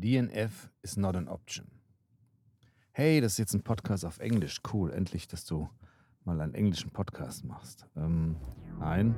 [0.00, 1.66] DNF is not an option.
[2.92, 4.60] Hey, das ist jetzt ein Podcast auf Englisch.
[4.72, 5.68] Cool, endlich, dass du
[6.24, 7.84] mal einen englischen Podcast machst.
[7.96, 8.36] Ähm,
[8.78, 9.12] nein,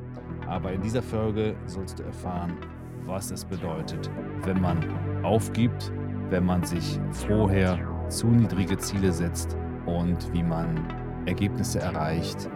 [0.47, 2.57] aber in dieser Folge sollst du erfahren,
[3.05, 4.11] was es bedeutet,
[4.45, 5.93] wenn man aufgibt,
[6.31, 7.79] wenn man sich vorher
[8.09, 10.79] zu niedrige Ziele setzt und wie man
[11.27, 12.49] Ergebnisse erreicht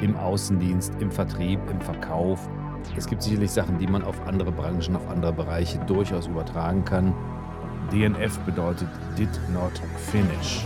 [0.00, 2.48] im Außendienst, im Vertrieb, im Verkauf.
[2.96, 7.14] Es gibt sicherlich Sachen, die man auf andere Branchen, auf andere Bereiche durchaus übertragen kann.
[7.92, 9.72] DNF bedeutet Did Not
[10.12, 10.64] Finish.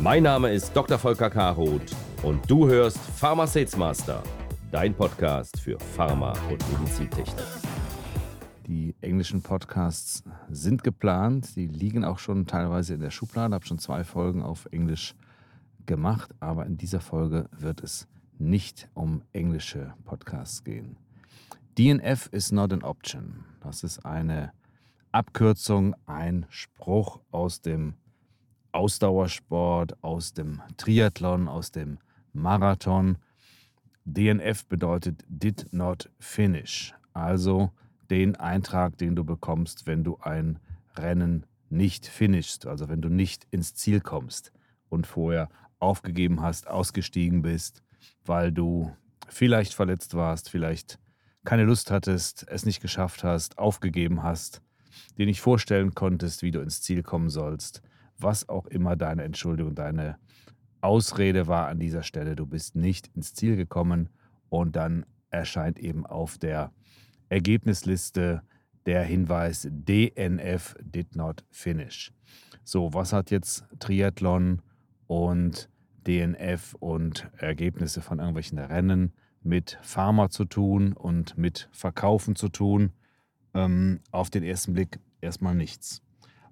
[0.00, 0.98] Mein Name ist Dr.
[0.98, 1.94] Volker Karoth
[2.24, 4.24] und du hörst Pharma Sales Master,
[4.72, 7.46] dein Podcast für Pharma und Medizintechnik.
[8.66, 13.66] Die englischen Podcasts sind geplant, die liegen auch schon teilweise in der Schublade, Ich habe
[13.66, 15.14] schon zwei Folgen auf Englisch
[15.86, 20.96] gemacht, aber in dieser Folge wird es nicht um englische Podcasts gehen.
[21.78, 23.44] DNF is not an option.
[23.60, 24.50] Das ist eine
[25.16, 27.94] Abkürzung, ein Spruch aus dem
[28.72, 31.96] Ausdauersport, aus dem Triathlon, aus dem
[32.34, 33.16] Marathon.
[34.04, 37.70] DNF bedeutet Did Not Finish, also
[38.10, 40.58] den Eintrag, den du bekommst, wenn du ein
[40.98, 44.52] Rennen nicht finishst, also wenn du nicht ins Ziel kommst
[44.90, 47.82] und vorher aufgegeben hast, ausgestiegen bist,
[48.26, 48.94] weil du
[49.28, 50.98] vielleicht verletzt warst, vielleicht
[51.46, 54.60] keine Lust hattest, es nicht geschafft hast, aufgegeben hast
[55.18, 57.82] dir nicht vorstellen konntest, wie du ins Ziel kommen sollst,
[58.18, 60.18] was auch immer deine Entschuldigung, deine
[60.80, 64.08] Ausrede war an dieser Stelle, du bist nicht ins Ziel gekommen
[64.48, 66.72] und dann erscheint eben auf der
[67.28, 68.42] Ergebnisliste
[68.86, 72.12] der Hinweis DNF did not finish.
[72.62, 74.62] So, was hat jetzt Triathlon
[75.08, 75.68] und
[76.06, 82.92] DNF und Ergebnisse von irgendwelchen Rennen mit Pharma zu tun und mit Verkaufen zu tun?
[83.56, 86.02] Ähm, auf den ersten Blick erstmal nichts.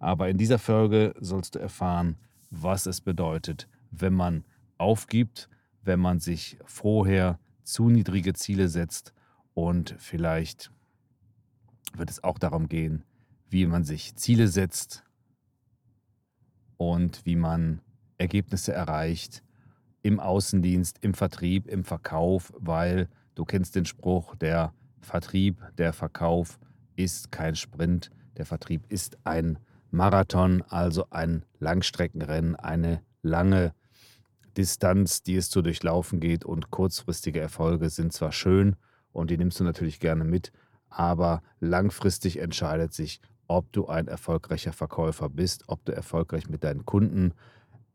[0.01, 2.17] Aber in dieser Folge sollst du erfahren,
[2.51, 4.45] was es bedeutet, wenn man
[4.79, 5.49] aufgibt,
[5.83, 9.13] wenn man sich vorher zu niedrige Ziele setzt
[9.53, 10.71] und vielleicht
[11.95, 13.05] wird es auch darum gehen,
[13.49, 15.05] wie man sich Ziele setzt
[16.77, 17.81] und wie man
[18.19, 19.43] Ergebnisse erreicht
[20.03, 26.59] im Außendienst, im Vertrieb, im Verkauf, weil du kennst den Spruch, der Vertrieb, der Verkauf
[26.97, 28.11] ist kein Sprint.
[28.37, 29.59] Der Vertrieb ist ein
[29.91, 33.75] Marathon, also ein Langstreckenrennen, eine lange
[34.57, 36.45] Distanz, die es zu durchlaufen geht.
[36.45, 38.77] Und kurzfristige Erfolge sind zwar schön
[39.13, 40.53] und die nimmst du natürlich gerne mit,
[40.89, 46.85] aber langfristig entscheidet sich, ob du ein erfolgreicher Verkäufer bist, ob du erfolgreich mit deinen
[46.85, 47.35] Kunden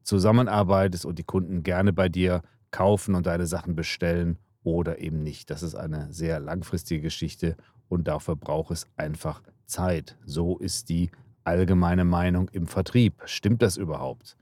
[0.04, 5.50] zusammenarbeitest und die Kunden gerne bei dir kaufen und deine Sachen bestellen oder eben nicht.
[5.50, 7.56] Das ist eine sehr langfristige Geschichte
[7.90, 10.18] und dafür braucht es einfach Zeit.
[10.26, 11.12] So ist die
[11.44, 13.22] allgemeine Meinung im Vertrieb.
[13.26, 14.38] Stimmt das überhaupt?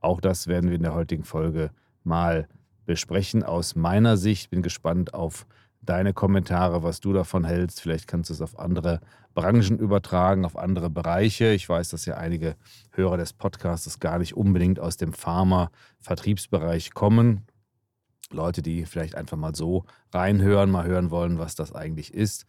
[0.00, 1.70] Auch das werden wir in der heutigen Folge
[2.04, 2.48] mal
[2.84, 4.50] besprechen aus meiner Sicht.
[4.50, 5.46] Bin gespannt auf
[5.80, 7.80] deine Kommentare, was du davon hältst.
[7.80, 9.00] Vielleicht kannst du es auf andere
[9.34, 11.52] Branchen übertragen, auf andere Bereiche.
[11.52, 12.56] Ich weiß, dass ja einige
[12.92, 17.46] Hörer des Podcasts gar nicht unbedingt aus dem Pharma-Vertriebsbereich kommen.
[18.30, 22.44] Leute, die vielleicht einfach mal so reinhören, mal hören wollen, was das eigentlich ist.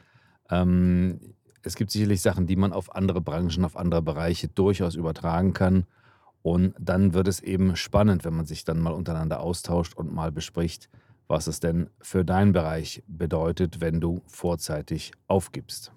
[0.50, 1.20] Ähm,
[1.62, 5.86] es gibt sicherlich Sachen, die man auf andere Branchen, auf andere Bereiche durchaus übertragen kann.
[6.42, 10.32] Und dann wird es eben spannend, wenn man sich dann mal untereinander austauscht und mal
[10.32, 10.90] bespricht,
[11.28, 15.92] was es denn für deinen Bereich bedeutet, wenn du vorzeitig aufgibst.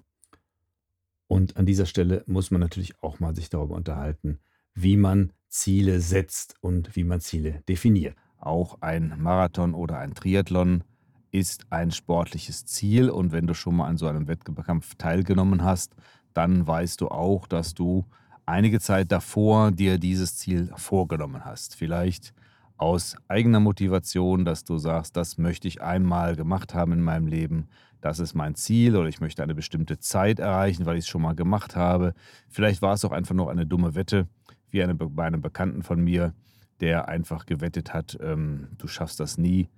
[1.26, 4.40] Und an dieser Stelle muss man natürlich auch mal sich darüber unterhalten,
[4.74, 8.16] wie man Ziele setzt und wie man Ziele definiert.
[8.36, 10.84] Auch ein Marathon oder ein Triathlon
[11.32, 15.96] ist ein sportliches Ziel und wenn du schon mal an so einem Wettkampf teilgenommen hast,
[16.34, 18.04] dann weißt du auch, dass du
[18.46, 21.74] einige Zeit davor dir dieses Ziel vorgenommen hast.
[21.74, 22.34] Vielleicht
[22.76, 27.68] aus eigener Motivation, dass du sagst, das möchte ich einmal gemacht haben in meinem Leben,
[28.02, 31.22] das ist mein Ziel oder ich möchte eine bestimmte Zeit erreichen, weil ich es schon
[31.22, 32.14] mal gemacht habe.
[32.48, 34.26] Vielleicht war es auch einfach nur eine dumme Wette,
[34.70, 36.34] wie eine, bei einem Bekannten von mir,
[36.80, 39.68] der einfach gewettet hat, ähm, du schaffst das nie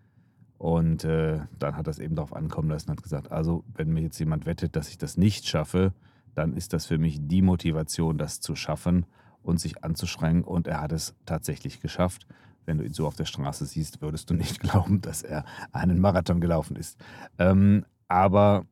[0.58, 4.02] und äh, dann hat das eben darauf ankommen lassen und hat gesagt, also wenn mir
[4.02, 5.92] jetzt jemand wettet, dass ich das nicht schaffe,
[6.34, 9.06] dann ist das für mich die Motivation, das zu schaffen
[9.42, 10.44] und sich anzuschränken.
[10.44, 12.26] Und er hat es tatsächlich geschafft.
[12.64, 16.00] Wenn du ihn so auf der Straße siehst, würdest du nicht glauben, dass er einen
[16.00, 16.98] Marathon gelaufen ist.
[17.38, 18.66] Ähm, aber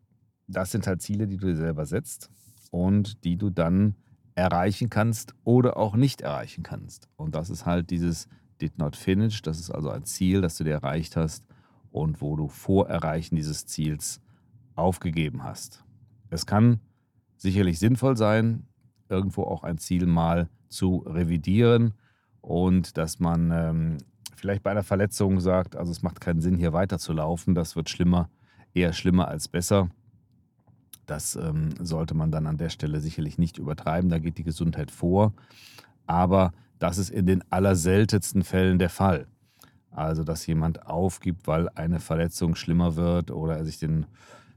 [0.46, 2.31] das sind halt Ziele, die du dir selber setzt
[2.70, 3.96] und die du dann
[4.34, 7.08] erreichen kannst oder auch nicht erreichen kannst.
[7.17, 8.29] Und das ist halt dieses
[8.61, 9.43] Did Not Finish.
[9.43, 11.44] Das ist also ein Ziel, das du dir erreicht hast
[11.93, 14.21] und wo du vor Erreichen dieses Ziels
[14.75, 15.85] aufgegeben hast.
[16.31, 16.81] Es kann
[17.37, 18.67] sicherlich sinnvoll sein,
[19.09, 21.94] irgendwo auch ein Ziel mal zu revidieren
[22.41, 23.99] und dass man ähm,
[24.35, 28.31] vielleicht bei einer Verletzung sagt, also es macht keinen Sinn, hier weiterzulaufen, das wird schlimmer,
[28.75, 29.91] eher schlimmer als besser.
[31.06, 34.91] Das ähm, sollte man dann an der Stelle sicherlich nicht übertreiben, da geht die Gesundheit
[34.91, 35.35] vor.
[36.06, 39.27] Aber das ist in den allerseltensten Fällen der Fall.
[39.94, 44.06] Also, dass jemand aufgibt, weil eine Verletzung schlimmer wird oder er sich den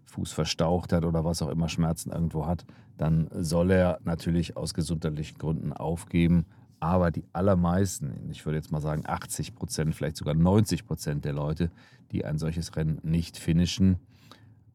[0.06, 2.66] Fuß verstaucht hat oder was auch immer Schmerzen irgendwo hat,
[2.98, 6.46] dann soll er natürlich aus gesundheitlichen Gründen aufgeben.
[6.80, 11.34] Aber die allermeisten, ich würde jetzt mal sagen 80 Prozent, vielleicht sogar 90 Prozent der
[11.34, 11.70] Leute,
[12.12, 13.98] die ein solches Rennen nicht finishen,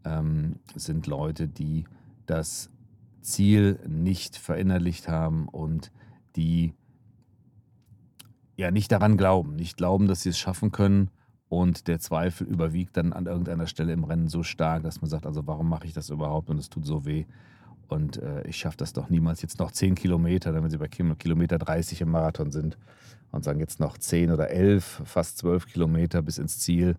[0.04, 1.84] ähm, sind Leute, die
[2.26, 2.70] das
[3.22, 5.90] Ziel nicht verinnerlicht haben und
[6.36, 6.74] die
[8.60, 11.10] ja nicht daran glauben, nicht glauben, dass sie es schaffen können.
[11.48, 15.26] Und der Zweifel überwiegt dann an irgendeiner Stelle im Rennen so stark, dass man sagt,
[15.26, 17.24] also warum mache ich das überhaupt und es tut so weh.
[17.88, 19.42] Und äh, ich schaffe das doch niemals.
[19.42, 22.78] Jetzt noch 10 Kilometer, wenn sie bei Kilometer 30 im Marathon sind
[23.32, 26.96] und sagen jetzt noch 10 oder 11, fast 12 Kilometer bis ins Ziel.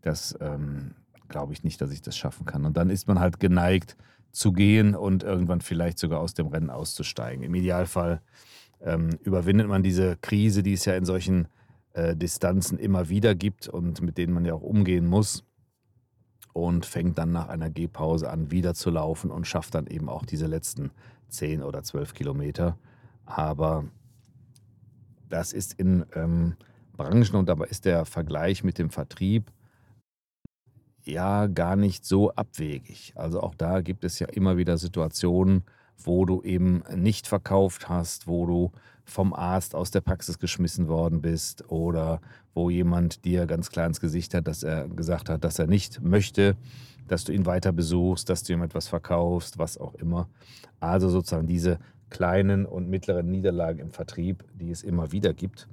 [0.00, 0.94] Das ähm,
[1.28, 2.64] glaube ich nicht, dass ich das schaffen kann.
[2.64, 3.98] Und dann ist man halt geneigt
[4.32, 7.44] zu gehen und irgendwann vielleicht sogar aus dem Rennen auszusteigen.
[7.44, 8.22] Im Idealfall
[8.84, 11.48] ähm, überwindet man diese Krise, die es ja in solchen
[11.94, 15.44] äh, Distanzen immer wieder gibt und mit denen man ja auch umgehen muss
[16.52, 20.24] und fängt dann nach einer Gehpause an, wieder zu laufen und schafft dann eben auch
[20.24, 20.90] diese letzten
[21.28, 22.78] 10 oder 12 Kilometer.
[23.24, 23.84] Aber
[25.28, 26.54] das ist in ähm,
[26.96, 29.50] Branchen und dabei ist der Vergleich mit dem Vertrieb
[31.04, 33.12] ja gar nicht so abwegig.
[33.16, 35.64] Also auch da gibt es ja immer wieder Situationen,
[35.98, 38.72] wo du eben nicht verkauft hast, wo du
[39.04, 42.20] vom Arzt aus der Praxis geschmissen worden bist oder
[42.54, 46.00] wo jemand dir ganz klar ins Gesicht hat, dass er gesagt hat, dass er nicht
[46.02, 46.56] möchte,
[47.08, 50.28] dass du ihn weiter besuchst, dass du ihm etwas verkaufst, was auch immer.
[50.80, 55.68] Also sozusagen diese kleinen und mittleren Niederlagen im Vertrieb, die es immer wieder gibt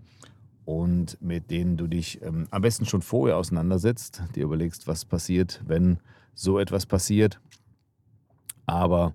[0.65, 5.61] und mit denen du dich ähm, am besten schon vorher auseinandersetzt, dir überlegst, was passiert,
[5.65, 5.99] wenn
[6.33, 7.39] so etwas passiert.
[8.65, 9.13] Aber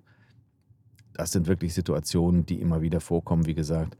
[1.17, 3.97] das sind wirklich Situationen, die immer wieder vorkommen, wie gesagt.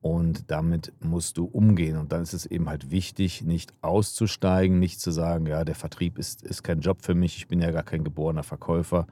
[0.00, 1.96] Und damit musst du umgehen.
[1.96, 6.18] Und dann ist es eben halt wichtig, nicht auszusteigen, nicht zu sagen, ja, der Vertrieb
[6.18, 9.06] ist, ist kein Job für mich, ich bin ja gar kein geborener Verkäufer.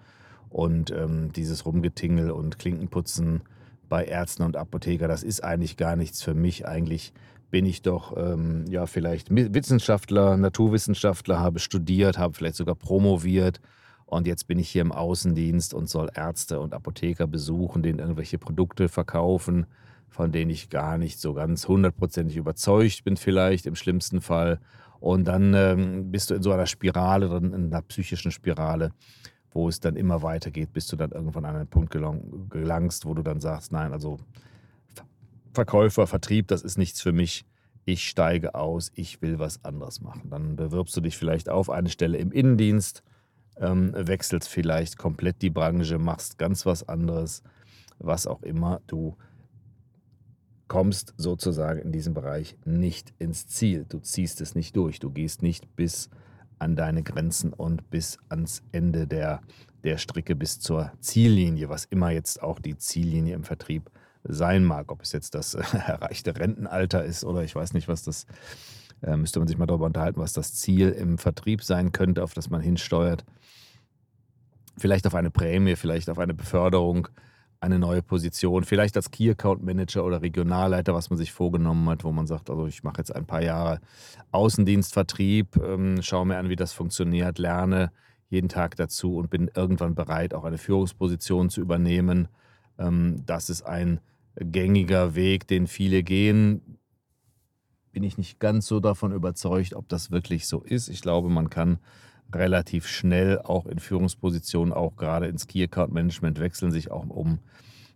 [0.50, 3.42] Und ähm, dieses Rumgetingel und Klinkenputzen
[3.88, 6.66] bei Ärzten und Apotheker, das ist eigentlich gar nichts für mich.
[6.66, 7.12] Eigentlich
[7.50, 13.60] bin ich doch ähm, ja vielleicht Wissenschaftler, Naturwissenschaftler, habe studiert, habe vielleicht sogar promoviert
[14.14, 18.38] und jetzt bin ich hier im Außendienst und soll Ärzte und Apotheker besuchen, denen irgendwelche
[18.38, 19.66] Produkte verkaufen
[20.14, 24.60] von denen ich gar nicht so ganz hundertprozentig überzeugt bin, vielleicht im schlimmsten Fall.
[25.00, 28.92] Und dann ähm, bist du in so einer Spirale, in einer psychischen Spirale,
[29.50, 33.14] wo es dann immer weitergeht, bis du dann irgendwann an einen Punkt gelang, gelangst, wo
[33.14, 34.18] du dann sagst, nein, also
[35.52, 37.44] Verkäufer, Vertrieb, das ist nichts für mich.
[37.84, 40.30] Ich steige aus, ich will was anderes machen.
[40.30, 43.02] Dann bewirbst du dich vielleicht auf eine Stelle im Innendienst,
[43.60, 47.42] ähm, wechselst vielleicht komplett die Branche, machst ganz was anderes,
[47.98, 49.16] was auch immer du
[50.68, 53.86] kommst sozusagen in diesem Bereich nicht ins Ziel.
[53.88, 54.98] Du ziehst es nicht durch.
[54.98, 56.10] Du gehst nicht bis
[56.58, 59.40] an deine Grenzen und bis ans Ende der,
[59.82, 63.90] der Stricke, bis zur Ziellinie, was immer jetzt auch die Ziellinie im Vertrieb
[64.24, 64.90] sein mag.
[64.90, 68.26] Ob es jetzt das äh, erreichte Rentenalter ist oder ich weiß nicht, was das,
[69.02, 72.34] äh, müsste man sich mal darüber unterhalten, was das Ziel im Vertrieb sein könnte, auf
[72.34, 73.24] das man hinsteuert.
[74.76, 77.08] Vielleicht auf eine Prämie, vielleicht auf eine Beförderung
[77.64, 82.04] eine neue Position, vielleicht als Key Account Manager oder Regionalleiter, was man sich vorgenommen hat,
[82.04, 83.80] wo man sagt, also ich mache jetzt ein paar Jahre
[84.32, 87.90] Außendienstvertrieb, ähm, schaue mir an, wie das funktioniert, lerne
[88.28, 92.28] jeden Tag dazu und bin irgendwann bereit, auch eine Führungsposition zu übernehmen.
[92.78, 94.00] Ähm, das ist ein
[94.36, 96.78] gängiger Weg, den viele gehen.
[97.92, 100.88] Bin ich nicht ganz so davon überzeugt, ob das wirklich so ist.
[100.88, 101.78] Ich glaube, man kann
[102.34, 107.38] relativ schnell auch in Führungspositionen, auch gerade ins Key Account Management wechseln, sich auch um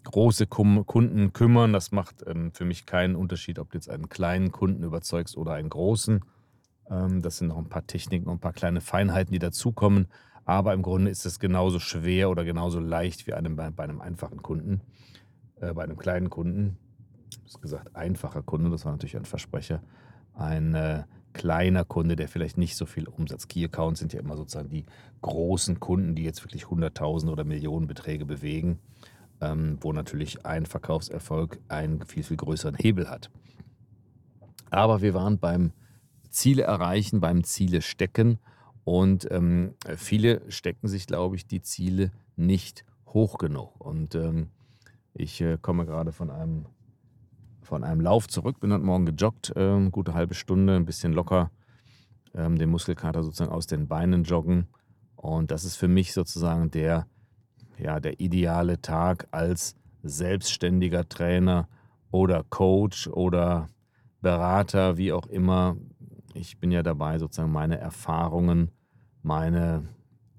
[0.05, 1.73] große Kunden kümmern.
[1.73, 5.53] Das macht ähm, für mich keinen Unterschied, ob du jetzt einen kleinen Kunden überzeugst oder
[5.53, 6.25] einen großen.
[6.91, 10.09] Ähm, das sind noch ein paar Techniken und ein paar kleine Feinheiten, die dazukommen.
[10.45, 14.43] Aber im Grunde ist es genauso schwer oder genauso leicht wie einem, bei, einem einfachen
[14.43, 14.81] Kunden,
[15.61, 16.79] äh, bei einem kleinen Kunden.
[17.47, 19.83] Ich habe gesagt, einfacher Kunde, das war natürlich ein Versprecher.
[20.35, 21.05] Ein äh,
[21.39, 23.49] kleiner Kunde, der vielleicht nicht so viel Umsatz.
[23.49, 24.85] Key Accounts sind ja immer sozusagen die
[25.23, 28.79] großen Kunden, die jetzt wirklich Hunderttausende oder Millionenbeträge bewegen,
[29.41, 33.31] ähm, wo natürlich ein Verkaufserfolg einen viel, viel größeren Hebel hat.
[34.71, 35.73] Aber wir waren beim
[36.29, 38.39] Ziele erreichen, beim Ziele stecken
[38.85, 43.81] und ähm, viele stecken sich, glaube ich, die Ziele nicht hoch genug.
[43.81, 44.51] Und ähm,
[45.15, 46.67] Ich äh, komme gerade von einem,
[47.69, 51.51] von einem Lauf zurück, bin heute Morgen gejoggt, äh, gute halbe Stunde, ein bisschen locker,
[52.35, 54.69] ähm, den Muskelkater sozusagen aus den Beinen joggen.
[55.17, 57.07] Und das ist für mich sozusagen der,
[57.79, 61.69] ja, der ideale Tag als selbstständiger Trainer
[62.11, 63.67] oder Coach oder
[64.23, 65.77] Berater, wie auch immer.
[66.33, 68.71] Ich bin ja dabei, sozusagen meine Erfahrungen,
[69.23, 69.87] meine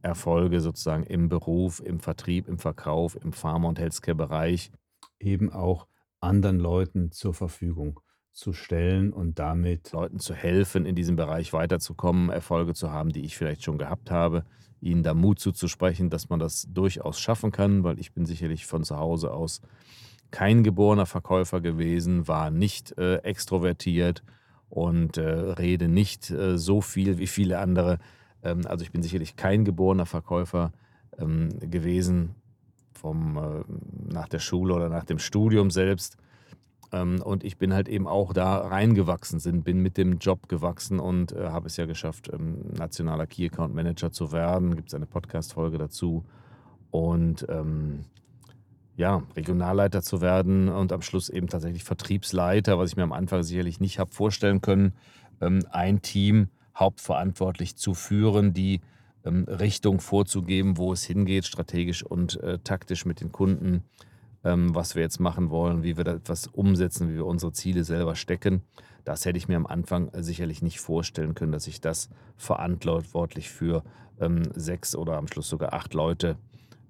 [0.01, 4.71] Erfolge sozusagen im Beruf, im Vertrieb, im Verkauf, im Pharma- und Healthcare-Bereich
[5.19, 5.88] eben auch
[6.21, 7.99] anderen Leuten zur Verfügung
[8.31, 13.25] zu stellen und damit Leuten zu helfen, in diesem Bereich weiterzukommen, Erfolge zu haben, die
[13.25, 14.45] ich vielleicht schon gehabt habe,
[14.81, 18.83] ihnen da Mut zuzusprechen, dass man das durchaus schaffen kann, weil ich bin sicherlich von
[18.83, 19.61] zu Hause aus
[20.31, 24.23] kein geborener Verkäufer gewesen, war nicht äh, extrovertiert
[24.69, 27.97] und äh, rede nicht äh, so viel wie viele andere.
[28.43, 30.71] Ähm, also ich bin sicherlich kein geborener Verkäufer
[31.17, 32.35] ähm, gewesen
[32.99, 36.17] vom, äh, nach der Schule oder nach dem Studium selbst.
[36.91, 41.31] Ähm, und ich bin halt eben auch da reingewachsen, bin mit dem Job gewachsen und
[41.31, 44.75] äh, habe es ja geschafft, ähm, nationaler Key Account Manager zu werden.
[44.75, 46.25] Gibt es eine Podcast-Folge dazu.
[46.91, 48.05] Und ähm,
[48.95, 53.43] ja, Regionalleiter zu werden und am Schluss eben tatsächlich Vertriebsleiter, was ich mir am Anfang
[53.43, 54.93] sicherlich nicht habe vorstellen können,
[55.39, 58.81] ein Team hauptverantwortlich zu führen, die
[59.25, 63.83] Richtung vorzugeben, wo es hingeht, strategisch und äh, taktisch mit den Kunden,
[64.43, 67.83] ähm, was wir jetzt machen wollen, wie wir da etwas umsetzen, wie wir unsere Ziele
[67.83, 68.63] selber stecken.
[69.03, 73.49] Das hätte ich mir am Anfang äh, sicherlich nicht vorstellen können, dass ich das verantwortlich
[73.49, 73.83] für
[74.19, 76.37] ähm, sechs oder am Schluss sogar acht Leute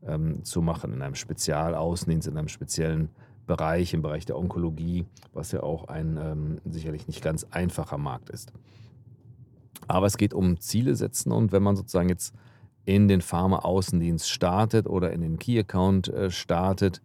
[0.06, 3.10] ähm, zu machen, in einem Spezialaußendienst, in einem speziellen
[3.48, 8.30] Bereich, im Bereich der Onkologie, was ja auch ein ähm, sicherlich nicht ganz einfacher Markt
[8.30, 8.54] ist.
[9.88, 12.34] Aber es geht um Ziele setzen und wenn man sozusagen jetzt
[12.86, 17.02] in den Pharma-Außendienst startet oder in den Key-Account äh, startet,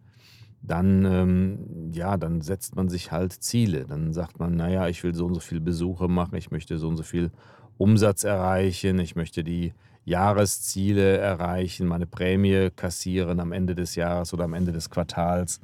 [0.61, 3.85] dann, ähm, ja, dann setzt man sich halt Ziele.
[3.85, 6.87] Dann sagt man, naja, ich will so und so viele Besuche machen, ich möchte so
[6.87, 7.31] und so viel
[7.77, 9.73] Umsatz erreichen, ich möchte die
[10.05, 15.59] Jahresziele erreichen, meine Prämie kassieren am Ende des Jahres oder am Ende des Quartals.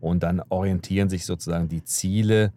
[0.00, 2.52] Und dann orientieren sich sozusagen die Ziele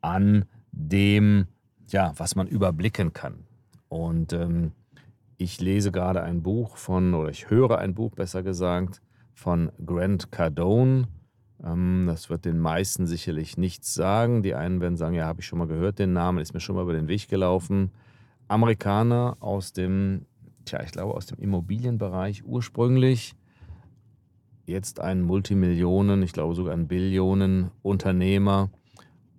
[0.00, 1.46] an dem,
[1.92, 3.44] ja, was man überblicken kann.
[3.88, 4.72] Und ähm,
[5.36, 9.00] ich lese gerade ein Buch von, oder ich höre ein Buch besser gesagt,
[9.32, 11.08] von Grant Cardone.
[11.64, 14.42] Ähm, das wird den meisten sicherlich nichts sagen.
[14.42, 16.76] Die einen werden sagen, ja, habe ich schon mal gehört den Namen, ist mir schon
[16.76, 17.90] mal über den Weg gelaufen.
[18.48, 20.26] Amerikaner aus dem
[20.64, 23.34] tja, ich glaube aus dem Immobilienbereich ursprünglich.
[24.66, 28.70] Jetzt ein Multimillionen, ich glaube sogar ein Billionen-Unternehmer.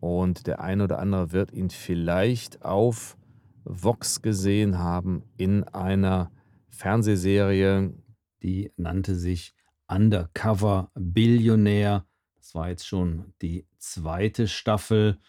[0.02, 3.18] Und der eine oder andere wird ihn vielleicht auf
[3.64, 6.32] Vox gesehen haben in einer
[6.70, 7.94] Fernsehserie,
[8.42, 9.54] die nannte sich
[9.88, 12.08] Undercover Billionär.
[12.36, 15.20] Das war jetzt schon die zweite Staffel.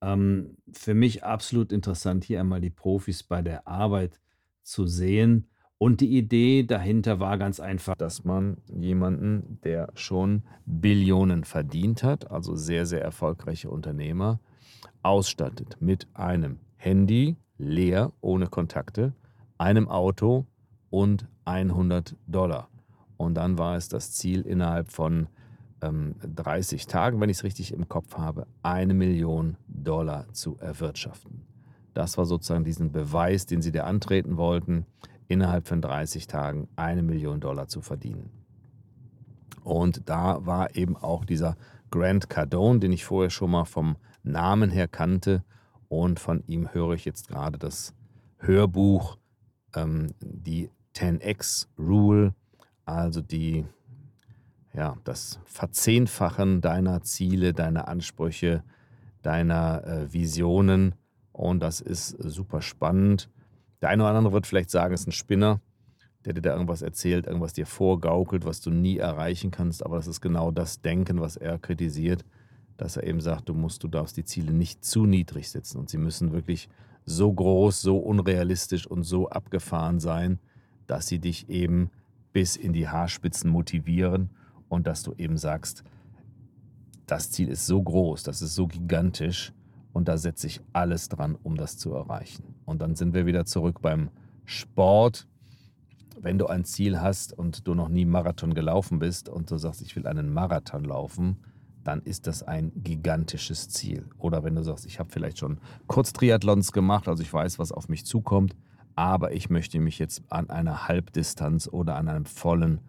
[0.00, 4.18] Ähm, für mich absolut interessant, hier einmal die Profis bei der Arbeit
[4.62, 5.50] zu sehen.
[5.78, 12.30] Und die Idee dahinter war ganz einfach, dass man jemanden, der schon Billionen verdient hat,
[12.30, 14.40] also sehr, sehr erfolgreiche Unternehmer,
[15.02, 19.12] ausstattet mit einem Handy, leer, ohne Kontakte,
[19.58, 20.46] einem Auto
[20.88, 22.68] und 100 Dollar.
[23.18, 25.28] Und dann war es das Ziel, innerhalb von
[25.82, 31.42] ähm, 30 Tagen, wenn ich es richtig im Kopf habe, eine Million Dollar zu erwirtschaften.
[31.92, 34.86] Das war sozusagen diesen Beweis, den sie dir antreten wollten,
[35.28, 38.30] innerhalb von 30 Tagen eine Million Dollar zu verdienen.
[39.64, 41.56] Und da war eben auch dieser
[41.90, 45.44] Grant Cardone, den ich vorher schon mal vom Namen her kannte.
[45.88, 47.94] Und von ihm höre ich jetzt gerade das
[48.38, 49.18] Hörbuch,
[49.74, 52.34] ähm, die 10x Rule,
[52.84, 53.66] also die,
[54.72, 58.62] ja, das Verzehnfachen deiner Ziele, deiner Ansprüche,
[59.22, 60.94] deiner äh, Visionen
[61.36, 63.28] und das ist super spannend.
[63.80, 65.60] Der eine oder andere wird vielleicht sagen, es ist ein Spinner,
[66.24, 69.84] der dir da irgendwas erzählt, irgendwas dir vorgaukelt, was du nie erreichen kannst.
[69.84, 72.24] Aber das ist genau das Denken, was er kritisiert,
[72.76, 75.78] dass er eben sagt, du musst, du darfst die Ziele nicht zu niedrig setzen.
[75.78, 76.68] Und sie müssen wirklich
[77.04, 80.40] so groß, so unrealistisch und so abgefahren sein,
[80.86, 81.90] dass sie dich eben
[82.32, 84.30] bis in die Haarspitzen motivieren
[84.68, 85.84] und dass du eben sagst,
[87.06, 89.52] das Ziel ist so groß, das ist so gigantisch,
[89.96, 92.54] und da setze ich alles dran, um das zu erreichen.
[92.66, 94.10] Und dann sind wir wieder zurück beim
[94.44, 95.26] Sport.
[96.20, 99.80] Wenn du ein Ziel hast und du noch nie Marathon gelaufen bist und du sagst,
[99.80, 101.38] ich will einen Marathon laufen,
[101.82, 104.06] dann ist das ein gigantisches Ziel.
[104.18, 107.88] Oder wenn du sagst, ich habe vielleicht schon Kurztriathlons gemacht, also ich weiß, was auf
[107.88, 108.54] mich zukommt,
[108.96, 112.82] aber ich möchte mich jetzt an einer Halbdistanz oder an einem vollen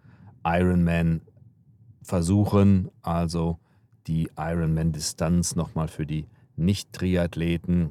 [0.44, 1.22] Ironman
[2.02, 3.58] versuchen also
[4.06, 6.26] die Ironman-Distanz nochmal für die
[6.58, 7.90] Nicht-Triathleten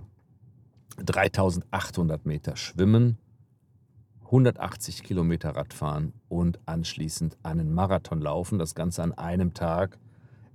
[0.97, 3.17] 3800 Meter schwimmen,
[4.25, 8.59] 180 Kilometer Radfahren und anschließend einen Marathon laufen.
[8.59, 9.97] Das Ganze an einem Tag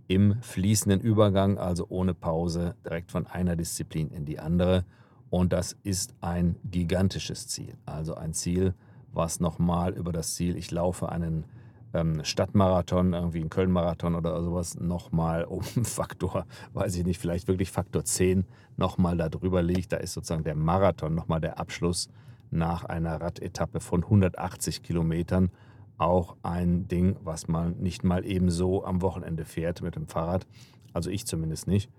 [0.09, 4.85] im fließenden Übergang, also ohne Pause, direkt von einer Disziplin in die andere.
[5.31, 7.79] Und das ist ein gigantisches Ziel.
[7.87, 8.75] Also ein Ziel,
[9.11, 11.47] was nochmal über das Ziel, ich laufe einen
[11.95, 17.71] ähm, Stadtmarathon, irgendwie einen Köln-Marathon oder sowas, nochmal um Faktor, weiß ich nicht, vielleicht wirklich
[17.71, 18.47] Faktor 10
[18.77, 19.93] nochmal da drüber liegt.
[19.93, 22.09] Da ist sozusagen der Marathon nochmal der Abschluss
[22.51, 25.51] nach einer Radetappe von 180 Kilometern.
[25.99, 30.47] Auch ein Ding, was man nicht mal ebenso am Wochenende fährt mit dem Fahrrad.
[30.93, 31.91] Also ich zumindest nicht.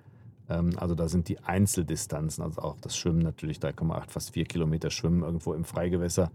[0.49, 4.89] Ähm, also da sind die Einzeldistanzen, also auch das Schwimmen natürlich 3,8, fast 4 Kilometer
[4.89, 6.31] Schwimmen irgendwo im Freigewässer.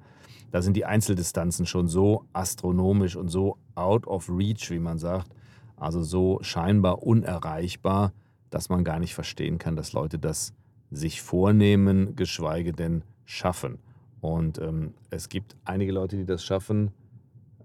[0.51, 5.35] Da sind die Einzeldistanzen schon so astronomisch und so out of reach, wie man sagt,
[5.77, 8.13] also so scheinbar unerreichbar,
[8.51, 10.55] dass man gar nicht verstehen kann, dass Leute das
[10.91, 13.79] sich vornehmen, geschweige denn schaffen.
[14.21, 16.93] Und ähm, es gibt einige Leute, die das schaffen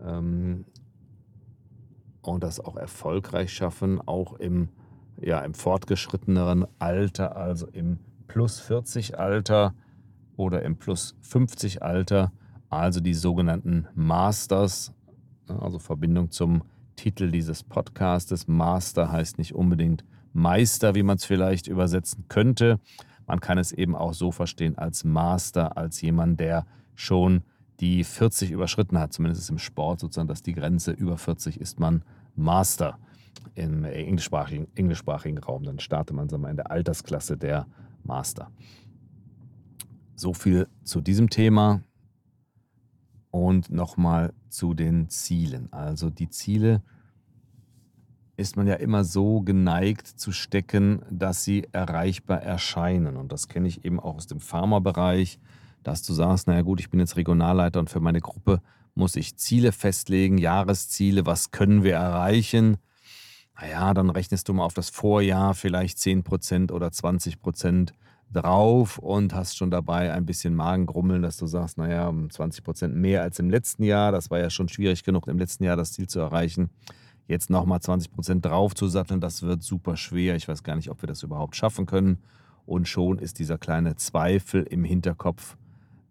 [0.03, 0.65] ähm,
[2.21, 4.69] und das auch erfolgreich schaffen, auch im
[5.21, 9.73] ja, im fortgeschritteneren Alter, also im plus 40 Alter
[10.35, 12.31] oder im plus 50 Alter,
[12.69, 14.93] also die sogenannten Masters,
[15.47, 16.63] also Verbindung zum
[16.95, 18.47] Titel dieses Podcastes.
[18.47, 20.03] Master heißt nicht unbedingt
[20.33, 22.79] Meister, wie man es vielleicht übersetzen könnte.
[23.27, 26.65] Man kann es eben auch so verstehen als Master, als jemand, der
[26.95, 27.43] schon
[27.79, 32.03] die 40 überschritten hat, zumindest im Sport sozusagen, dass die Grenze über 40 ist man
[32.35, 32.97] Master
[33.55, 35.63] im englischsprachigen, englischsprachigen Raum.
[35.63, 37.67] Dann startet man in der Altersklasse der
[38.03, 38.51] Master.
[40.15, 41.81] So viel zu diesem Thema
[43.31, 45.71] und nochmal zu den Zielen.
[45.71, 46.83] Also die Ziele
[48.35, 53.17] ist man ja immer so geneigt zu stecken, dass sie erreichbar erscheinen.
[53.17, 55.39] Und das kenne ich eben auch aus dem Pharmabereich,
[55.83, 58.61] dass du sagst, naja gut, ich bin jetzt Regionalleiter und für meine Gruppe
[58.95, 62.77] muss ich Ziele festlegen, Jahresziele, was können wir erreichen
[63.59, 67.91] naja, dann rechnest du mal auf das Vorjahr vielleicht 10% oder 20%
[68.31, 73.39] drauf und hast schon dabei ein bisschen Magengrummeln, dass du sagst, naja, 20% mehr als
[73.39, 74.11] im letzten Jahr.
[74.11, 76.69] Das war ja schon schwierig genug, im letzten Jahr das Ziel zu erreichen.
[77.27, 80.35] Jetzt nochmal 20% drauf zu satteln, das wird super schwer.
[80.35, 82.17] Ich weiß gar nicht, ob wir das überhaupt schaffen können.
[82.65, 85.57] Und schon ist dieser kleine Zweifel im Hinterkopf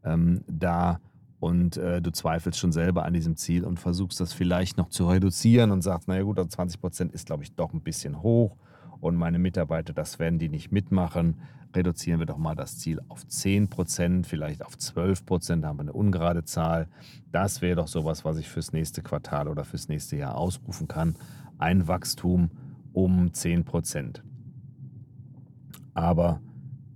[0.05, 1.01] ähm, da,
[1.43, 5.09] und äh, du zweifelst schon selber an diesem Ziel und versuchst das vielleicht noch zu
[5.09, 8.57] reduzieren und sagst, naja gut, 20 Prozent ist, glaube ich, doch ein bisschen hoch
[9.01, 11.41] und meine Mitarbeiter, das werden die nicht mitmachen.
[11.75, 15.79] Reduzieren wir doch mal das Ziel auf 10 Prozent, vielleicht auf 12 Prozent, da haben
[15.79, 16.87] wir eine ungerade Zahl.
[17.33, 21.17] Das wäre doch sowas, was ich fürs nächste Quartal oder fürs nächste Jahr ausrufen kann.
[21.59, 22.53] Ein Wachstum
[22.93, 24.23] um 10 Prozent.
[25.93, 26.41] Aber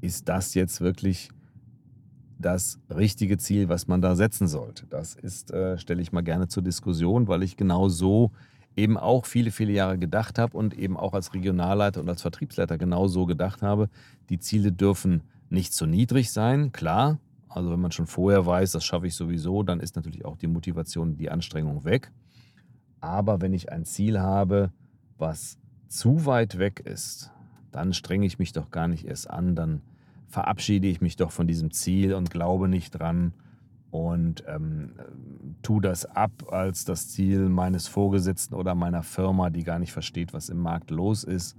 [0.01, 1.31] ist das jetzt wirklich
[2.39, 4.87] das richtige Ziel, was man da setzen sollte.
[4.87, 8.31] Das ist, äh, stelle ich mal gerne zur Diskussion, weil ich genau so
[8.77, 12.77] eben auch viele, viele Jahre gedacht habe und eben auch als Regionalleiter und als Vertriebsleiter
[12.77, 13.89] genau so gedacht habe,
[14.29, 17.19] die Ziele dürfen nicht zu niedrig sein, klar.
[17.49, 20.47] Also wenn man schon vorher weiß, das schaffe ich sowieso, dann ist natürlich auch die
[20.47, 22.13] Motivation, die Anstrengung weg.
[23.01, 24.73] Aber wenn ich ein Ziel habe,
[25.17, 25.57] was
[25.89, 27.31] zu weit weg ist,
[27.73, 29.81] dann strenge ich mich doch gar nicht erst an, dann
[30.29, 33.33] verabschiede ich mich doch von diesem Ziel und glaube nicht dran
[33.91, 34.93] und ähm,
[35.63, 40.33] tue das ab als das Ziel meines Vorgesetzten oder meiner Firma, die gar nicht versteht,
[40.33, 41.57] was im Markt los ist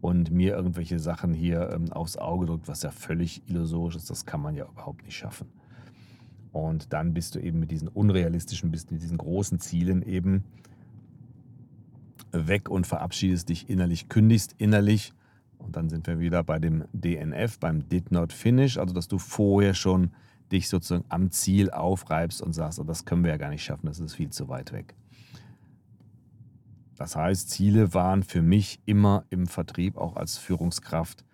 [0.00, 4.10] und mir irgendwelche Sachen hier ähm, aufs Auge drückt, was ja völlig illusorisch ist.
[4.10, 5.48] Das kann man ja überhaupt nicht schaffen.
[6.52, 10.44] Und dann bist du eben mit diesen unrealistischen, bist mit diesen großen Zielen eben
[12.32, 15.14] weg und verabschiedest dich innerlich, kündigst innerlich
[15.64, 19.18] und dann sind wir wieder bei dem DNF, beim Did Not Finish, also dass du
[19.18, 20.10] vorher schon
[20.52, 23.86] dich sozusagen am Ziel aufreibst und sagst, oh, das können wir ja gar nicht schaffen,
[23.86, 24.94] das ist viel zu weit weg.
[26.96, 31.24] Das heißt, Ziele waren für mich immer im Vertrieb, auch als Führungskraft,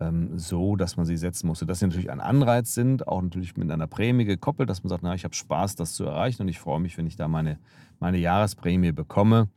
[0.00, 1.66] ähm, so, dass man sie setzen musste.
[1.66, 5.04] Dass sie natürlich ein Anreiz sind, auch natürlich mit einer Prämie gekoppelt, dass man sagt,
[5.04, 7.58] na, ich habe Spaß, das zu erreichen und ich freue mich, wenn ich da meine,
[8.00, 9.48] meine Jahresprämie bekomme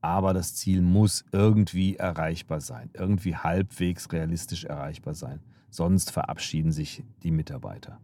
[0.00, 5.40] aber das Ziel muss irgendwie erreichbar sein, irgendwie halbwegs realistisch erreichbar sein.
[5.70, 8.00] Sonst verabschieden sich die Mitarbeiter.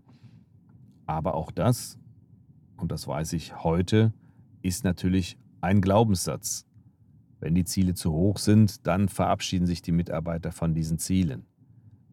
[1.06, 1.98] Aber auch das,
[2.76, 4.12] und das weiß ich heute,
[4.62, 6.66] ist natürlich ein Glaubenssatz.
[7.40, 11.44] Wenn die Ziele zu hoch sind, dann verabschieden sich die Mitarbeiter von diesen Zielen.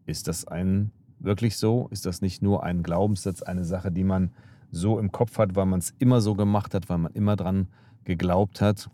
[0.06, 1.88] Ist das ein wirklich so?
[1.90, 4.30] Ist das nicht nur ein Glaubenssatz, eine Sache, die man
[4.70, 7.68] so im Kopf hat, weil man es immer so gemacht hat, weil man immer dran
[8.04, 8.90] geglaubt hat?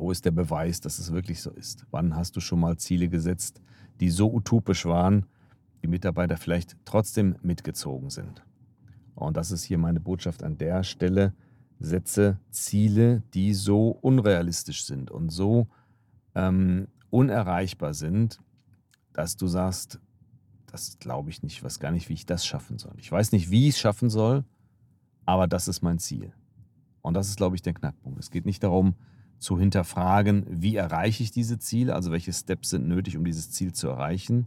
[0.00, 1.84] Wo ist der Beweis, dass es wirklich so ist?
[1.90, 3.60] Wann hast du schon mal Ziele gesetzt,
[4.00, 5.26] die so utopisch waren,
[5.82, 8.42] die Mitarbeiter vielleicht trotzdem mitgezogen sind?
[9.14, 11.34] Und das ist hier meine Botschaft an der Stelle.
[11.80, 15.68] Setze Ziele, die so unrealistisch sind und so
[16.34, 18.40] ähm, unerreichbar sind,
[19.12, 20.00] dass du sagst,
[20.64, 22.94] das glaube ich nicht, ich weiß gar nicht, wie ich das schaffen soll.
[22.96, 24.44] Ich weiß nicht, wie ich es schaffen soll,
[25.26, 26.32] aber das ist mein Ziel.
[27.02, 28.18] Und das ist, glaube ich, der Knackpunkt.
[28.18, 28.94] Es geht nicht darum,
[29.40, 33.72] zu hinterfragen, wie erreiche ich diese Ziele, also welche Steps sind nötig, um dieses Ziel
[33.72, 34.46] zu erreichen,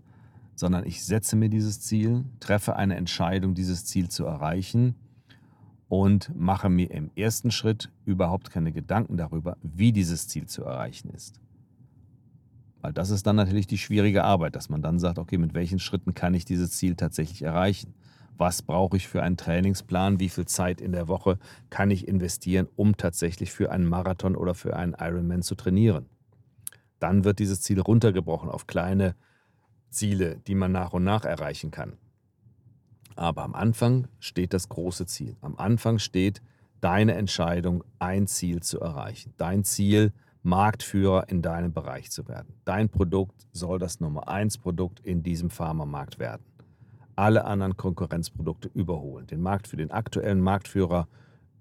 [0.56, 4.95] sondern ich setze mir dieses Ziel, treffe eine Entscheidung, dieses Ziel zu erreichen
[5.89, 11.10] und mache mir im ersten Schritt überhaupt keine Gedanken darüber, wie dieses Ziel zu erreichen
[11.10, 11.39] ist.
[12.82, 15.79] Weil das ist dann natürlich die schwierige Arbeit, dass man dann sagt, okay, mit welchen
[15.79, 17.93] Schritten kann ich dieses Ziel tatsächlich erreichen?
[18.37, 20.19] Was brauche ich für einen Trainingsplan?
[20.19, 21.37] Wie viel Zeit in der Woche
[21.69, 26.07] kann ich investieren, um tatsächlich für einen Marathon oder für einen Ironman zu trainieren?
[26.99, 29.15] Dann wird dieses Ziel runtergebrochen auf kleine
[29.89, 31.97] Ziele, die man nach und nach erreichen kann.
[33.15, 35.37] Aber am Anfang steht das große Ziel.
[35.41, 36.41] Am Anfang steht
[36.81, 39.33] deine Entscheidung, ein Ziel zu erreichen.
[39.37, 42.53] Dein Ziel, Marktführer in deinem Bereich zu werden.
[42.65, 46.43] Dein Produkt soll das Nummer 1 Produkt in diesem Pharmamarkt werden.
[47.15, 49.28] Alle anderen Konkurrenzprodukte überholen.
[49.28, 51.08] Den Markt für den aktuellen Marktführer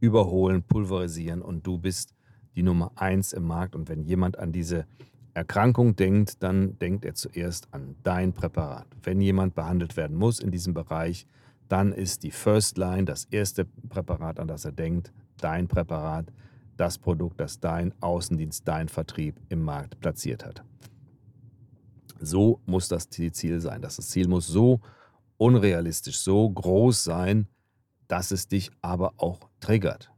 [0.00, 2.14] überholen, pulverisieren und du bist
[2.56, 3.74] die Nummer 1 im Markt.
[3.74, 4.86] Und wenn jemand an diese
[5.34, 8.86] Erkrankung denkt, dann denkt er zuerst an dein Präparat.
[9.02, 11.26] Wenn jemand behandelt werden muss in diesem Bereich,
[11.68, 16.26] dann ist die First Line das erste Präparat, an das er denkt, dein Präparat,
[16.76, 20.62] das Produkt, das dein Außendienst, dein Vertrieb im Markt platziert hat.
[22.20, 23.80] So muss das Ziel sein.
[23.82, 24.80] Das Ziel muss so
[25.42, 27.48] unrealistisch, so groß sein,
[28.06, 30.12] dass es dich aber auch triggert.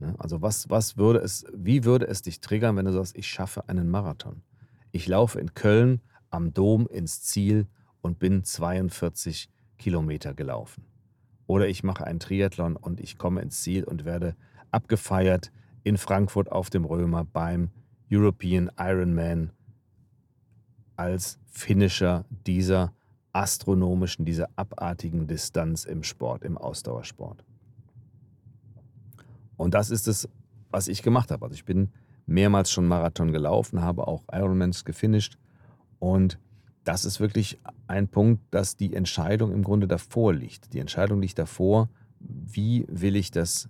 [0.00, 0.14] Ne?
[0.18, 3.70] Also was, was würde es, wie würde es dich triggern, wenn du sagst, ich schaffe
[3.70, 4.42] einen Marathon?
[4.92, 7.66] Ich laufe in Köln am Dom ins Ziel
[8.02, 10.84] und bin 42 Kilometer gelaufen.
[11.46, 14.36] Oder ich mache einen Triathlon und ich komme ins Ziel und werde
[14.70, 15.52] abgefeiert
[15.84, 17.70] in Frankfurt auf dem Römer beim
[18.12, 19.52] European Ironman
[20.96, 22.92] als Finisher dieser
[23.34, 27.44] astronomischen, dieser abartigen Distanz im Sport, im Ausdauersport.
[29.56, 30.28] Und das ist es,
[30.70, 31.44] was ich gemacht habe.
[31.44, 31.90] Also ich bin
[32.26, 35.36] mehrmals schon Marathon gelaufen, habe auch Ironmans gefinisht.
[35.98, 36.38] Und
[36.84, 40.72] das ist wirklich ein Punkt, dass die Entscheidung im Grunde davor liegt.
[40.72, 41.88] Die Entscheidung liegt davor,
[42.20, 43.68] wie will ich das,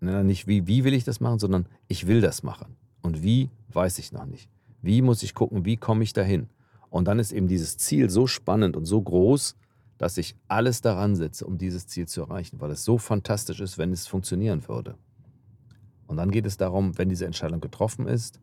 [0.00, 2.76] nicht wie, wie will ich das machen, sondern ich will das machen.
[3.02, 4.48] Und wie, weiß ich noch nicht.
[4.82, 6.48] Wie muss ich gucken, wie komme ich dahin?
[6.94, 9.56] Und dann ist eben dieses Ziel so spannend und so groß,
[9.98, 13.78] dass ich alles daran setze, um dieses Ziel zu erreichen, weil es so fantastisch ist,
[13.78, 14.94] wenn es funktionieren würde.
[16.06, 18.40] Und dann geht es darum, wenn diese Entscheidung getroffen ist,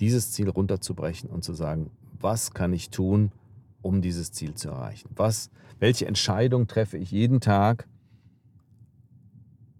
[0.00, 1.90] dieses Ziel runterzubrechen und zu sagen,
[2.20, 3.32] was kann ich tun,
[3.80, 5.08] um dieses Ziel zu erreichen?
[5.16, 7.88] Was, welche Entscheidung treffe ich jeden Tag,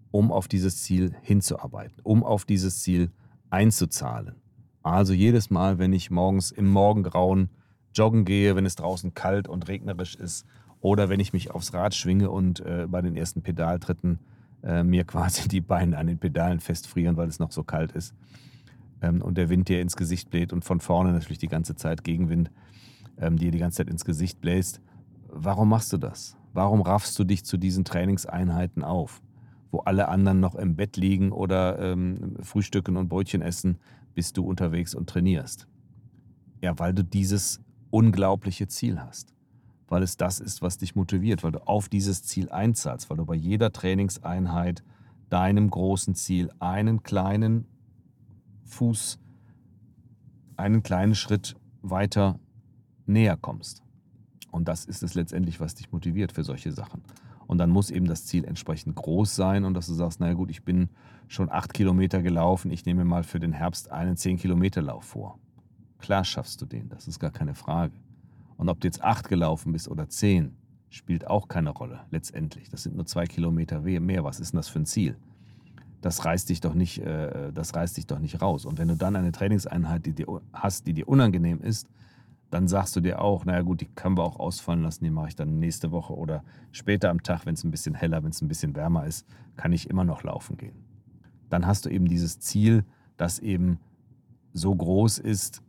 [0.09, 3.11] um auf dieses Ziel hinzuarbeiten, um auf dieses Ziel
[3.51, 4.33] einzuzahlen?
[4.81, 7.51] Also jedes Mal, wenn ich morgens im Morgengrauen
[7.95, 10.45] joggen gehe, wenn es draußen kalt und regnerisch ist,
[10.81, 14.19] oder wenn ich mich aufs Rad schwinge und äh, bei den ersten Pedaltritten
[14.63, 18.13] äh, mir quasi die Beine an den Pedalen festfrieren, weil es noch so kalt ist.
[19.01, 22.03] Ähm, und der Wind dir ins Gesicht bläht und von vorne natürlich die ganze Zeit
[22.03, 22.51] Gegenwind
[23.17, 24.81] ähm, dir die ganze Zeit ins Gesicht bläst.
[25.27, 26.37] Warum machst du das?
[26.53, 29.21] Warum raffst du dich zu diesen Trainingseinheiten auf?
[29.71, 33.77] Wo alle anderen noch im Bett liegen oder ähm, frühstücken und Brötchen essen,
[34.13, 35.67] bist du unterwegs und trainierst.
[36.61, 37.64] Ja, weil du dieses
[37.95, 39.35] unglaubliche Ziel hast
[39.87, 43.25] weil es das ist, was dich motiviert, weil du auf dieses Ziel einzahlst, weil du
[43.25, 44.83] bei jeder Trainingseinheit
[45.29, 47.65] deinem großen Ziel einen kleinen
[48.65, 49.19] Fuß,
[50.57, 52.39] einen kleinen Schritt weiter
[53.05, 53.83] näher kommst.
[54.51, 57.03] Und das ist es letztendlich, was dich motiviert für solche Sachen.
[57.47, 60.49] Und dann muss eben das Ziel entsprechend groß sein und dass du sagst, naja gut,
[60.49, 60.89] ich bin
[61.27, 65.37] schon acht Kilometer gelaufen, ich nehme mal für den Herbst einen zehn Kilometer Lauf vor.
[66.05, 67.95] Klar schaffst du den, das ist gar keine Frage.
[68.57, 70.55] Und ob du jetzt acht gelaufen bist oder zehn,
[70.91, 72.69] spielt auch keine Rolle letztendlich.
[72.69, 74.23] Das sind nur zwei Kilometer mehr.
[74.23, 75.17] Was ist denn das für ein Ziel?
[76.01, 78.65] Das reißt dich doch nicht, äh, das reißt dich doch nicht raus.
[78.65, 81.89] Und wenn du dann eine Trainingseinheit die dir, hast, die dir unangenehm ist,
[82.51, 85.29] dann sagst du dir auch, naja gut, die können wir auch ausfallen lassen, die mache
[85.29, 88.43] ich dann nächste Woche oder später am Tag, wenn es ein bisschen heller, wenn es
[88.43, 89.25] ein bisschen wärmer ist,
[89.57, 90.75] kann ich immer noch laufen gehen.
[91.49, 92.85] Dann hast du eben dieses Ziel,
[93.17, 93.79] das eben
[94.53, 95.63] so groß ist,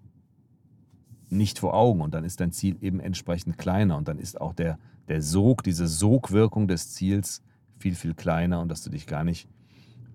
[1.28, 4.52] nicht vor Augen und dann ist dein Ziel eben entsprechend kleiner und dann ist auch
[4.52, 7.42] der, der Sog, diese Sogwirkung des Ziels
[7.78, 9.48] viel, viel kleiner und dass du dich gar nicht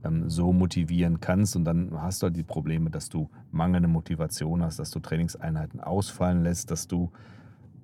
[0.04, 1.56] ähm, so motivieren kannst.
[1.56, 5.80] Und dann hast du halt die Probleme, dass du mangelnde Motivation hast, dass du Trainingseinheiten
[5.80, 7.12] ausfallen lässt, dass du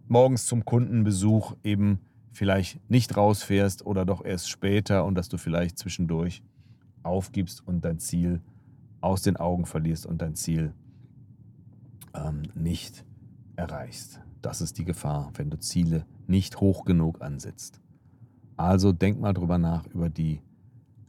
[0.07, 1.99] morgens zum Kundenbesuch eben
[2.31, 6.43] vielleicht nicht rausfährst oder doch erst später und dass du vielleicht zwischendurch
[7.03, 8.41] aufgibst und dein Ziel
[9.01, 10.73] aus den Augen verlierst und dein Ziel
[12.13, 13.05] ähm, nicht
[13.57, 14.21] erreichst.
[14.41, 17.81] Das ist die Gefahr, wenn du Ziele nicht hoch genug ansetzt.
[18.55, 20.41] Also denk mal drüber nach, über die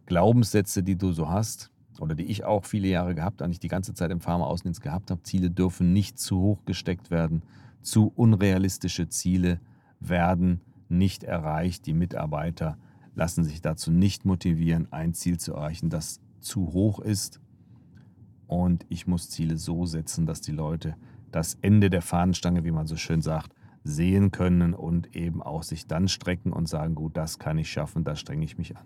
[0.06, 3.94] Glaubenssätze, die du so hast oder die ich auch viele Jahre gehabt, eigentlich die ganze
[3.94, 5.22] Zeit im Pharma-Außendienst gehabt habe.
[5.22, 7.42] Ziele dürfen nicht zu hoch gesteckt werden.
[7.82, 9.60] Zu unrealistische Ziele
[10.00, 11.86] werden nicht erreicht.
[11.86, 12.78] Die Mitarbeiter
[13.14, 17.40] lassen sich dazu nicht motivieren, ein Ziel zu erreichen, das zu hoch ist.
[18.46, 20.96] Und ich muss Ziele so setzen, dass die Leute
[21.30, 25.86] das Ende der Fahnenstange, wie man so schön sagt, sehen können und eben auch sich
[25.86, 28.84] dann strecken und sagen, gut, das kann ich schaffen, da strenge ich mich an.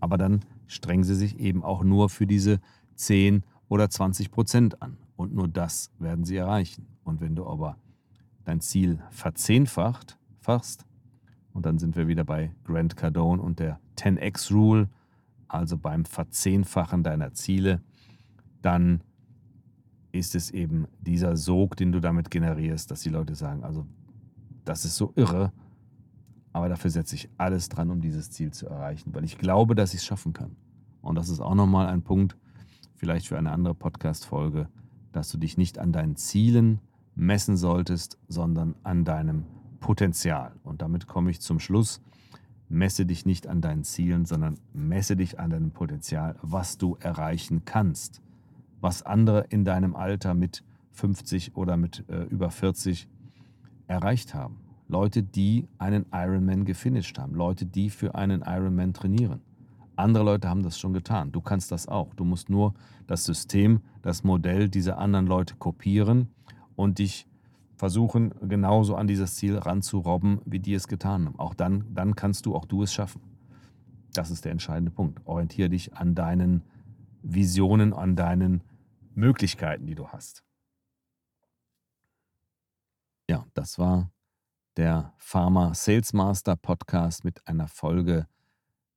[0.00, 2.60] Aber dann strengen sie sich eben auch nur für diese
[2.94, 4.98] 10 oder 20 Prozent an.
[5.16, 6.86] Und nur das werden sie erreichen.
[7.04, 7.76] Und wenn du aber
[8.44, 10.86] dein Ziel verzehnfacht, fachst,
[11.52, 14.88] und dann sind wir wieder bei Grant Cardone und der 10x Rule,
[15.46, 17.80] also beim Verzehnfachen deiner Ziele,
[18.60, 19.02] dann
[20.14, 23.84] ist es eben dieser Sog, den du damit generierst, dass die Leute sagen, also
[24.64, 25.52] das ist so irre,
[26.52, 29.92] aber dafür setze ich alles dran, um dieses Ziel zu erreichen, weil ich glaube, dass
[29.92, 30.56] ich es schaffen kann.
[31.02, 32.36] Und das ist auch nochmal ein Punkt,
[32.94, 34.68] vielleicht für eine andere Podcast-Folge,
[35.10, 36.80] dass du dich nicht an deinen Zielen
[37.16, 39.44] messen solltest, sondern an deinem
[39.80, 40.52] Potenzial.
[40.62, 42.00] Und damit komme ich zum Schluss.
[42.68, 47.64] Messe dich nicht an deinen Zielen, sondern messe dich an deinem Potenzial, was du erreichen
[47.64, 48.22] kannst.
[48.84, 53.08] Was andere in deinem Alter mit 50 oder mit äh, über 40
[53.86, 54.58] erreicht haben.
[54.88, 57.34] Leute, die einen Ironman gefinisht haben.
[57.34, 59.40] Leute, die für einen Ironman trainieren.
[59.96, 61.32] Andere Leute haben das schon getan.
[61.32, 62.12] Du kannst das auch.
[62.14, 62.74] Du musst nur
[63.06, 66.28] das System, das Modell dieser anderen Leute kopieren
[66.76, 67.26] und dich
[67.76, 71.38] versuchen, genauso an dieses Ziel ranzurobben, wie die es getan haben.
[71.38, 73.22] Auch dann, dann kannst du, auch du es schaffen.
[74.12, 75.22] Das ist der entscheidende Punkt.
[75.24, 76.64] Orientiere dich an deinen
[77.22, 78.60] Visionen, an deinen
[79.16, 80.44] Möglichkeiten, die du hast.
[83.28, 84.10] Ja, das war
[84.76, 88.26] der Pharma Sales Master Podcast mit einer Folge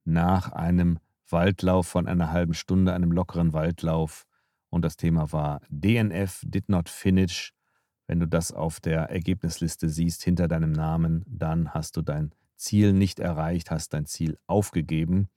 [0.03, 0.99] nach einem
[1.29, 4.25] Waldlauf von einer halben Stunde, einem lockeren Waldlauf.
[4.69, 7.53] Und das Thema war DNF, Did Not Finish
[8.07, 12.93] wenn du das auf der Ergebnisliste siehst hinter deinem Namen, dann hast du dein Ziel
[12.93, 15.29] nicht erreicht, hast dein Ziel aufgegeben.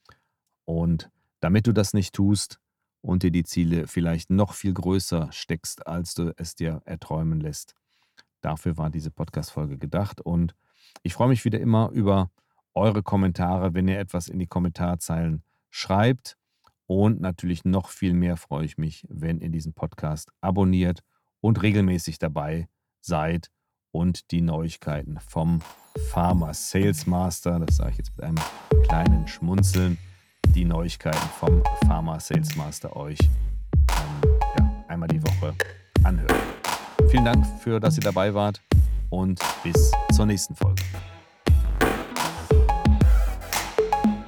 [0.65, 2.61] Und damit du das nicht tust
[3.03, 7.75] und dir die Ziele vielleicht noch viel größer steckst, als du es dir erträumen lässt,
[8.41, 10.21] dafür war diese Podcast-Folge gedacht.
[10.21, 10.55] Und
[11.03, 12.31] ich freue mich wieder immer über
[12.75, 16.37] eure Kommentare, wenn ihr etwas in die Kommentarzeilen schreibt.
[16.87, 21.01] Und natürlich noch viel mehr freue ich mich, wenn ihr diesen Podcast abonniert
[21.41, 22.69] und regelmäßig dabei
[23.01, 23.51] seid
[23.93, 25.61] und die Neuigkeiten vom
[26.11, 28.39] Pharma Sales Master, das sage ich jetzt mit einem
[28.85, 29.99] kleinen Schmunzeln,
[30.55, 35.55] die Neuigkeiten vom Pharma Sales Master euch ähm, ja, einmal die Woche
[36.03, 36.35] anhört.
[37.09, 38.61] Vielen Dank für, dass ihr dabei wart
[39.11, 40.83] und bis zur nächsten Folge.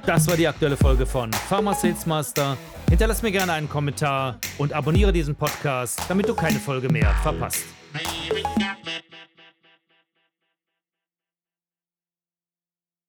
[0.05, 2.57] Das war die aktuelle Folge von Pharma Sales Master.
[2.89, 7.63] Hinterlass mir gerne einen Kommentar und abonniere diesen Podcast, damit du keine Folge mehr verpasst.